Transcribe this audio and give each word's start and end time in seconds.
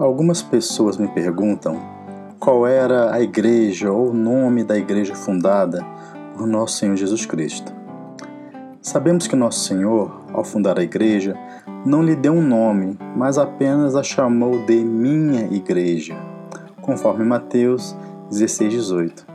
Algumas 0.00 0.42
pessoas 0.42 0.96
me 0.96 1.08
perguntam 1.08 1.78
qual 2.38 2.66
era 2.66 3.14
a 3.14 3.20
igreja 3.20 3.92
ou 3.92 4.08
o 4.08 4.14
nome 4.14 4.64
da 4.64 4.78
igreja 4.78 5.14
fundada 5.14 5.84
por 6.34 6.46
Nosso 6.46 6.78
Senhor 6.78 6.96
Jesus 6.96 7.26
Cristo. 7.26 7.70
Sabemos 8.80 9.26
que 9.26 9.36
Nosso 9.36 9.60
Senhor, 9.60 10.22
ao 10.32 10.42
fundar 10.42 10.78
a 10.78 10.82
igreja, 10.82 11.36
não 11.84 12.02
lhe 12.02 12.16
deu 12.16 12.32
um 12.32 12.40
nome, 12.40 12.98
mas 13.14 13.36
apenas 13.36 13.94
a 13.94 14.02
chamou 14.02 14.64
de 14.64 14.82
minha 14.82 15.42
igreja, 15.54 16.16
conforme 16.80 17.22
Mateus 17.22 17.94
16, 18.30 18.72
18. 18.72 19.26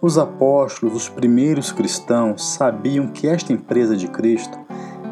Os 0.00 0.16
apóstolos, 0.16 0.94
os 0.94 1.08
primeiros 1.08 1.72
cristãos, 1.72 2.54
sabiam 2.54 3.08
que 3.08 3.26
esta 3.26 3.52
empresa 3.52 3.96
de 3.96 4.06
Cristo 4.06 4.56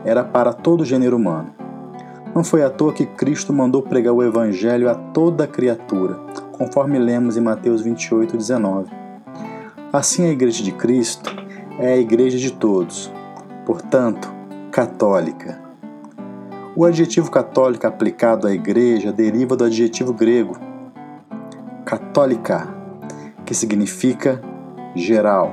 era 0.05 0.23
para 0.23 0.53
todo 0.53 0.83
o 0.83 0.87
gênero 0.87 1.17
humano. 1.17 1.60
Não 2.35 2.45
foi 2.45 2.63
à 2.63 2.71
toa 2.71 2.93
que 2.93 3.05
Cristo 3.05 3.53
mandou 3.53 3.83
pregar 3.83 4.15
o 4.15 4.23
Evangelho 4.23 4.89
a 4.89 4.95
toda 4.95 5.49
criatura, 5.49 6.15
conforme 6.53 6.99
lemos 6.99 7.37
em 7.37 7.41
Mateus 7.41 7.83
28, 7.83 8.37
19. 8.37 8.89
Assim, 9.93 10.27
a 10.27 10.31
Igreja 10.31 10.63
de 10.63 10.71
Cristo 10.71 11.35
é 11.79 11.95
a 11.95 11.97
Igreja 11.97 12.39
de 12.39 12.53
todos, 12.53 13.13
portanto, 13.67 14.33
católica. 14.71 15.61
O 16.77 16.85
adjetivo 16.85 17.31
católica 17.33 17.89
aplicado 17.89 18.47
à 18.47 18.53
Igreja 18.53 19.13
deriva 19.13 19.57
do 19.57 19.65
adjetivo 19.65 20.13
grego 20.13 20.57
católica, 21.85 22.73
que 23.45 23.53
significa 23.53 24.41
geral, 24.95 25.53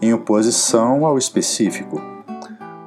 em 0.00 0.14
oposição 0.14 1.04
ao 1.04 1.18
específico. 1.18 2.00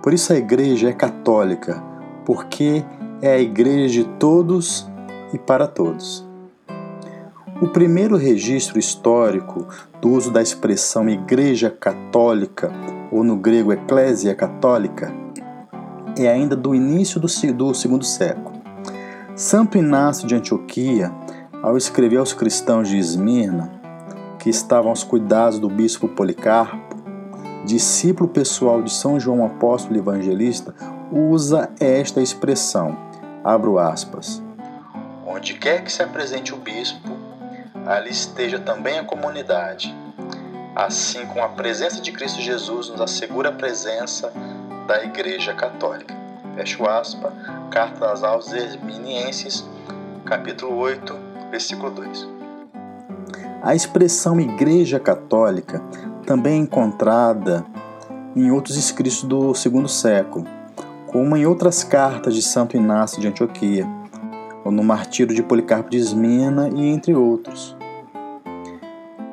Por 0.01 0.13
isso 0.13 0.31
a 0.31 0.37
Igreja 0.37 0.89
é 0.89 0.93
católica, 0.93 1.90
porque 2.25 2.83
é 3.21 3.33
a 3.33 3.39
igreja 3.39 4.03
de 4.03 4.09
todos 4.17 4.89
e 5.33 5.37
para 5.37 5.67
todos. 5.67 6.25
O 7.61 7.67
primeiro 7.67 8.17
registro 8.17 8.79
histórico 8.79 9.67
do 10.01 10.09
uso 10.09 10.31
da 10.31 10.41
expressão 10.41 11.07
Igreja 11.07 11.69
Católica, 11.69 12.71
ou 13.11 13.23
no 13.23 13.35
grego 13.35 13.71
Eclésia 13.71 14.33
Católica, 14.33 15.13
é 16.17 16.27
ainda 16.27 16.55
do 16.55 16.73
início 16.73 17.19
do, 17.19 17.27
do 17.53 17.73
segundo 17.75 18.03
século. 18.03 18.59
Santo 19.35 19.77
Inácio 19.77 20.27
de 20.27 20.35
Antioquia, 20.35 21.11
ao 21.61 21.77
escrever 21.77 22.17
aos 22.17 22.33
cristãos 22.33 22.89
de 22.89 22.97
Esmirna, 22.97 23.71
que 24.39 24.49
estavam 24.49 24.89
aos 24.89 25.03
cuidados 25.03 25.59
do 25.59 25.69
bispo 25.69 26.07
Policarpo, 26.07 26.95
discípulo 27.63 28.27
pessoal 28.27 28.81
de 28.81 28.91
São 28.91 29.19
João 29.19 29.45
Apóstolo 29.45 29.99
Evangelista, 29.99 30.73
usa 31.11 31.69
esta 31.79 32.21
expressão, 32.21 32.97
abro 33.43 33.77
aspas. 33.77 34.41
Onde 35.25 35.55
quer 35.55 35.83
que 35.83 35.91
se 35.91 36.01
apresente 36.01 36.53
o 36.53 36.57
bispo, 36.57 37.09
ali 37.85 38.09
esteja 38.09 38.59
também 38.59 38.97
a 38.97 39.03
comunidade. 39.03 39.93
Assim 40.75 41.25
como 41.25 41.43
a 41.43 41.49
presença 41.49 42.01
de 42.01 42.11
Cristo 42.11 42.39
Jesus 42.39 42.89
nos 42.89 43.01
assegura 43.01 43.49
a 43.49 43.53
presença 43.53 44.31
da 44.87 45.03
Igreja 45.03 45.53
Católica. 45.53 46.15
Fecho 46.55 46.87
aspas, 46.87 47.33
Carta 47.69 48.05
aos 48.27 48.51
Herminienses, 48.51 49.65
capítulo 50.25 50.77
8, 50.77 51.17
versículo 51.49 51.91
2. 51.91 52.27
A 53.61 53.75
expressão 53.75 54.39
Igreja 54.39 54.99
Católica 54.99 55.81
também 56.25 56.53
é 56.53 56.63
encontrada 56.63 57.65
em 58.35 58.49
outros 58.51 58.77
escritos 58.77 59.23
do 59.23 59.53
segundo 59.53 59.87
século, 59.87 60.47
como 61.11 61.35
em 61.35 61.45
outras 61.45 61.83
cartas 61.83 62.33
de 62.33 62.41
Santo 62.41 62.77
Inácio 62.77 63.19
de 63.19 63.27
Antioquia, 63.27 63.85
ou 64.63 64.71
no 64.71 64.81
Martírio 64.81 65.35
de 65.35 65.43
Policarpo 65.43 65.89
de 65.89 65.97
Esmina 65.97 66.69
e 66.73 66.87
entre 66.87 67.13
outros. 67.13 67.75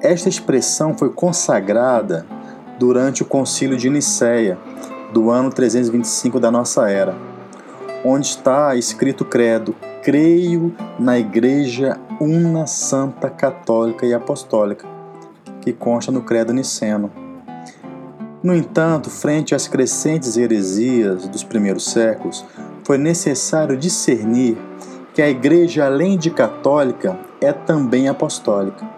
Esta 0.03 0.29
expressão 0.29 0.93
foi 0.99 1.11
consagrada 1.11 2.27
durante 2.81 3.23
o 3.23 3.27
Concílio 3.27 3.77
de 3.77 3.89
Nicéia, 3.89 4.59
do 5.13 5.31
ano 5.31 5.51
325 5.51 6.41
da 6.41 6.51
nossa 6.51 6.91
era, 6.91 7.15
onde 8.05 8.27
está 8.27 8.75
escrito 8.75 9.21
o 9.21 9.27
credo: 9.27 9.75
Creio 10.03 10.75
na 10.99 11.17
Igreja 11.17 11.97
Una 12.21 12.67
Santa 12.67 13.31
Católica 13.31 14.05
e 14.05 14.13
Apostólica, 14.13 14.85
que 15.61 15.73
consta 15.73 16.11
no 16.11 16.23
credo 16.23 16.53
niceno. 16.53 17.28
No 18.43 18.55
entanto, 18.55 19.11
frente 19.11 19.55
às 19.55 19.67
crescentes 19.67 20.37
heresias 20.37 21.27
dos 21.27 21.43
primeiros 21.43 21.85
séculos, 21.87 22.45
foi 22.85 22.97
necessário 22.97 23.77
discernir 23.77 24.57
que 25.13 25.21
a 25.21 25.29
Igreja, 25.29 25.85
além 25.85 26.17
de 26.17 26.31
católica, 26.31 27.19
é 27.41 27.53
também 27.53 28.09
apostólica. 28.09 28.89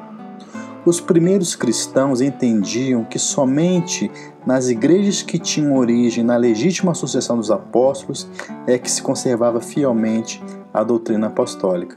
Os 0.84 1.00
primeiros 1.00 1.54
cristãos 1.54 2.20
entendiam 2.20 3.04
que 3.04 3.18
somente 3.18 4.10
nas 4.46 4.68
igrejas 4.68 5.22
que 5.22 5.38
tinham 5.38 5.76
origem 5.76 6.24
na 6.24 6.36
legítima 6.36 6.94
sucessão 6.94 7.36
dos 7.36 7.50
apóstolos 7.50 8.28
é 8.66 8.78
que 8.78 8.90
se 8.90 9.02
conservava 9.02 9.60
fielmente 9.60 10.42
a 10.72 10.82
doutrina 10.82 11.26
apostólica. 11.26 11.96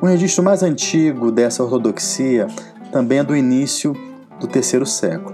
O 0.00 0.06
registro 0.06 0.42
mais 0.42 0.62
antigo 0.62 1.30
dessa 1.30 1.62
ortodoxia 1.62 2.48
também 2.92 3.18
é 3.18 3.24
do 3.24 3.36
início 3.36 3.96
do 4.40 4.46
terceiro 4.46 4.84
século. 4.84 5.33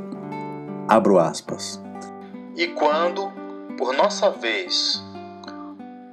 Abro 0.91 1.21
aspas. 1.21 1.81
E 2.57 2.67
quando, 2.67 3.31
por 3.79 3.95
nossa 3.95 4.29
vez, 4.29 5.01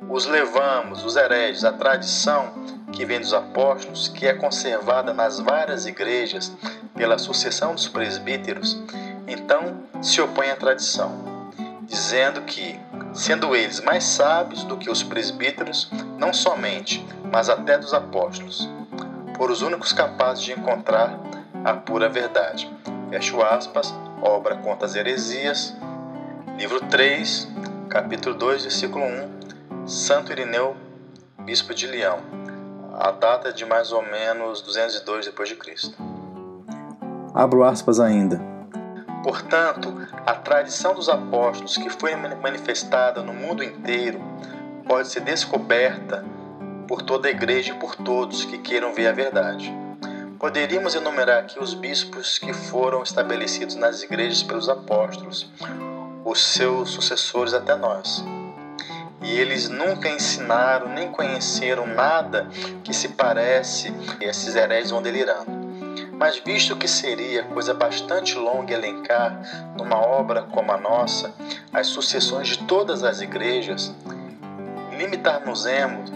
os 0.07 0.27
levamos, 0.27 1.03
os 1.03 1.15
hereges, 1.15 1.63
a 1.63 1.73
tradição 1.73 2.53
que 2.91 3.03
vem 3.03 3.19
dos 3.19 3.33
apóstolos, 3.33 4.07
que 4.07 4.27
é 4.27 4.35
conservada 4.35 5.15
nas 5.15 5.39
várias 5.39 5.88
igrejas 5.88 6.55
pela 6.93 7.17
sucessão 7.17 7.73
dos 7.73 7.88
presbíteros, 7.88 8.79
então 9.27 9.81
se 9.99 10.21
opõe 10.21 10.51
à 10.51 10.55
tradição, 10.55 11.11
dizendo 11.81 12.44
que, 12.44 12.79
sendo 13.15 13.55
eles 13.55 13.81
mais 13.81 14.03
sábios 14.03 14.63
do 14.63 14.77
que 14.77 14.91
os 14.91 15.01
presbíteros, 15.01 15.89
não 16.19 16.31
somente, 16.31 17.03
mas 17.31 17.49
até 17.49 17.79
dos 17.79 17.95
apóstolos, 17.95 18.69
por 19.35 19.49
os 19.49 19.63
únicos 19.63 19.91
capazes 19.91 20.44
de 20.44 20.51
encontrar 20.51 21.19
a 21.65 21.73
pura 21.73 22.07
verdade. 22.07 22.69
Fecho 23.09 23.41
aspas, 23.41 23.94
obra 24.22 24.57
contra 24.57 24.85
as 24.85 24.94
heresias, 24.94 25.73
livro 26.57 26.81
3, 26.88 27.47
capítulo 27.90 28.35
2, 28.35 28.63
versículo 28.63 29.06
1, 29.06 29.88
Santo 29.88 30.34
Irineu, 30.34 30.75
bispo 31.40 31.73
de 31.73 31.88
Leão. 31.88 32.19
A 33.00 33.12
data 33.12 33.47
é 33.47 33.51
de 33.53 33.63
mais 33.63 33.94
ou 33.94 34.01
menos 34.01 34.62
202 34.62 35.25
depois 35.25 35.47
de 35.47 35.56
Cristo. 35.56 35.97
Abro 37.34 37.63
aspas 37.63 38.01
ainda. 38.01 38.41
Portanto, 39.24 39.94
a 40.25 40.34
tradição 40.34 40.94
dos 40.94 41.07
apóstolos 41.07 41.78
que 41.78 41.89
foi 41.89 42.13
manifestada 42.13 43.24
no 43.24 43.34
mundo 43.34 43.63
inteiro 43.63 44.19
pode 44.85 45.07
ser 45.07 45.22
descoberta 45.22 46.25
por 46.89 47.01
toda 47.01 47.29
a 47.29 47.31
igreja 47.31 47.72
e 47.72 47.79
por 47.79 47.95
todos 47.95 48.44
que 48.44 48.57
queiram 48.57 48.94
ver 48.94 49.07
a 49.07 49.13
verdade. 49.13 49.87
Poderíamos 50.40 50.94
enumerar 50.94 51.40
aqui 51.40 51.58
os 51.59 51.74
bispos 51.74 52.38
que 52.38 52.53
foram 52.53 53.02
estabelecidos 53.02 53.74
nas 53.74 54.03
igrejas 54.03 54.44
pelos 54.44 54.70
apóstolos, 54.70 55.50
os 56.24 56.40
seus 56.40 56.92
sucessores 56.92 57.56
até 57.56 57.75
nós. 57.75 58.24
E 59.24 59.31
eles 59.31 59.68
nunca 59.68 60.08
ensinaram 60.08 60.90
nem 60.90 61.12
conheceram 61.12 61.88
nada 61.88 62.48
que 62.84 62.94
se 62.94 63.09
parece 63.09 63.92
a 64.22 64.25
esses 64.25 64.56
heréis 64.56 64.92
vão 64.92 65.02
delirando. 65.02 65.58
Mas 66.14 66.38
visto 66.38 66.75
que 66.75 66.88
seria 66.88 67.44
coisa 67.46 67.74
bastante 67.74 68.36
longa 68.36 68.75
elencar 68.75 69.42
numa 69.75 69.98
obra 69.98 70.44
como 70.44 70.72
a 70.72 70.78
nossa 70.78 71.34
as 71.74 71.88
sucessões 71.88 72.50
de 72.50 72.59
todas 72.59 73.04
as 73.04 73.22
igrejas, 73.22 73.92
limitar-nos-emos 74.95 76.12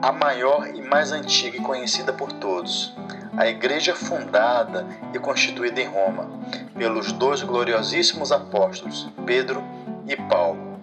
a 0.00 0.12
maior 0.12 0.68
e 0.68 0.80
mais 0.80 1.10
antiga 1.10 1.56
e 1.56 1.60
conhecida 1.60 2.12
por 2.12 2.32
todos, 2.32 2.94
a 3.40 3.48
igreja 3.48 3.94
fundada 3.94 4.86
e 5.14 5.18
constituída 5.18 5.80
em 5.80 5.86
Roma 5.86 6.28
pelos 6.76 7.10
dois 7.10 7.42
gloriosíssimos 7.42 8.30
apóstolos, 8.30 9.08
Pedro 9.24 9.64
e 10.06 10.14
Paulo, 10.14 10.78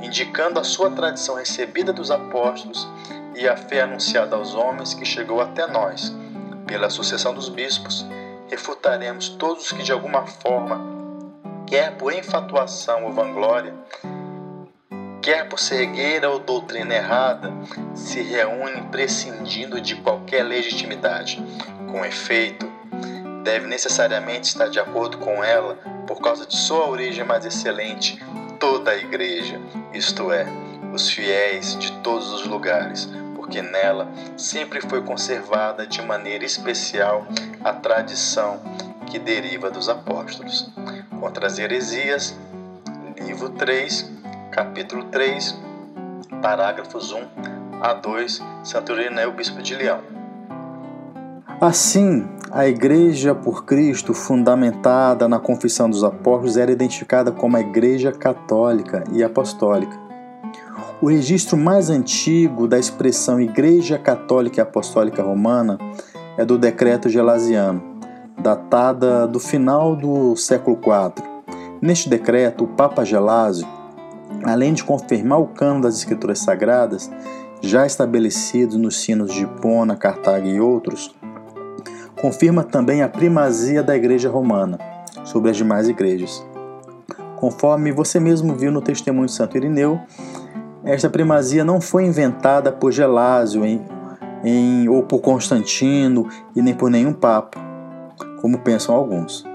indicando 0.00 0.58
a 0.58 0.64
sua 0.64 0.90
tradição 0.90 1.34
recebida 1.34 1.92
dos 1.92 2.10
apóstolos 2.10 2.88
e 3.36 3.46
a 3.46 3.58
fé 3.58 3.82
anunciada 3.82 4.36
aos 4.36 4.54
homens 4.54 4.94
que 4.94 5.04
chegou 5.04 5.42
até 5.42 5.66
nós. 5.66 6.10
Pela 6.66 6.88
sucessão 6.88 7.34
dos 7.34 7.50
bispos, 7.50 8.06
refutaremos 8.48 9.28
todos 9.28 9.66
os 9.66 9.72
que 9.72 9.82
de 9.82 9.92
alguma 9.92 10.26
forma, 10.26 10.80
quer 11.66 11.94
por 11.98 12.14
enfatuação 12.14 13.04
ou 13.04 13.12
vanglória, 13.12 13.74
quer 15.20 15.46
por 15.46 15.58
cegueira 15.58 16.30
ou 16.30 16.38
doutrina 16.38 16.94
errada, 16.94 17.52
se 17.94 18.22
reúnem 18.22 18.84
prescindindo 18.84 19.78
de 19.78 19.94
qualquer 19.96 20.42
legitimidade, 20.42 21.44
com 21.90 22.04
efeito, 22.04 22.70
deve 23.42 23.66
necessariamente 23.66 24.48
estar 24.48 24.68
de 24.68 24.78
acordo 24.78 25.18
com 25.18 25.42
ela 25.42 25.76
por 26.06 26.20
causa 26.20 26.46
de 26.46 26.56
sua 26.56 26.88
origem 26.88 27.24
mais 27.24 27.44
excelente, 27.44 28.22
toda 28.58 28.90
a 28.90 28.96
igreja, 28.96 29.60
isto 29.92 30.32
é, 30.32 30.46
os 30.92 31.08
fiéis 31.08 31.78
de 31.78 31.92
todos 32.00 32.32
os 32.32 32.46
lugares, 32.46 33.08
porque 33.36 33.62
nela 33.62 34.08
sempre 34.36 34.80
foi 34.80 35.02
conservada 35.02 35.86
de 35.86 36.02
maneira 36.02 36.44
especial 36.44 37.26
a 37.62 37.72
tradição 37.72 38.60
que 39.06 39.18
deriva 39.18 39.70
dos 39.70 39.88
apóstolos. 39.88 40.70
Contra 41.20 41.46
as 41.46 41.58
heresias, 41.58 42.36
livro 43.18 43.50
3, 43.50 44.10
capítulo 44.50 45.04
3, 45.04 45.56
parágrafos 46.42 47.12
1 47.12 47.28
a 47.82 47.94
2, 47.94 48.42
Santo 48.64 48.92
Irineu, 48.92 49.32
Bispo 49.32 49.62
de 49.62 49.74
Leão. 49.74 50.17
Assim, 51.60 52.24
a 52.52 52.68
Igreja 52.68 53.34
por 53.34 53.64
Cristo, 53.64 54.14
fundamentada 54.14 55.28
na 55.28 55.40
Confissão 55.40 55.90
dos 55.90 56.04
Apóstolos, 56.04 56.56
era 56.56 56.70
identificada 56.70 57.32
como 57.32 57.56
a 57.56 57.60
Igreja 57.60 58.12
Católica 58.12 59.02
e 59.12 59.24
Apostólica. 59.24 59.98
O 61.02 61.08
registro 61.08 61.56
mais 61.56 61.90
antigo 61.90 62.68
da 62.68 62.78
expressão 62.78 63.40
Igreja 63.40 63.98
Católica 63.98 64.60
e 64.60 64.62
Apostólica 64.62 65.20
Romana 65.20 65.78
é 66.36 66.44
do 66.44 66.56
Decreto 66.56 67.08
Gelasiano, 67.08 67.82
datada 68.40 69.26
do 69.26 69.40
final 69.40 69.96
do 69.96 70.36
século 70.36 70.78
IV. 70.78 71.24
Neste 71.82 72.08
decreto, 72.08 72.64
o 72.64 72.68
Papa 72.68 73.04
Gelásio, 73.04 73.66
além 74.44 74.72
de 74.72 74.84
confirmar 74.84 75.40
o 75.40 75.48
cano 75.48 75.80
das 75.80 75.96
Escrituras 75.96 76.38
Sagradas, 76.38 77.10
já 77.60 77.84
estabelecidos 77.84 78.76
nos 78.76 79.00
sinos 79.00 79.34
de 79.34 79.42
Hipona, 79.42 79.96
Cartago 79.96 80.46
e 80.46 80.60
outros, 80.60 81.17
confirma 82.20 82.64
também 82.64 83.02
a 83.02 83.08
primazia 83.08 83.82
da 83.82 83.96
Igreja 83.96 84.28
Romana 84.28 84.78
sobre 85.24 85.50
as 85.50 85.56
demais 85.56 85.88
igrejas. 85.88 86.44
Conforme 87.36 87.92
você 87.92 88.18
mesmo 88.18 88.54
viu 88.54 88.72
no 88.72 88.82
testemunho 88.82 89.26
de 89.26 89.32
Santo 89.32 89.56
Irineu, 89.56 90.00
esta 90.84 91.08
primazia 91.08 91.64
não 91.64 91.80
foi 91.80 92.04
inventada 92.04 92.72
por 92.72 92.90
Gelásio 92.90 93.64
em, 93.64 93.80
em, 94.42 94.88
ou 94.88 95.02
por 95.02 95.20
Constantino 95.20 96.28
e 96.56 96.62
nem 96.62 96.74
por 96.74 96.90
nenhum 96.90 97.12
papa, 97.12 97.58
como 98.40 98.58
pensam 98.58 98.94
alguns. 98.94 99.46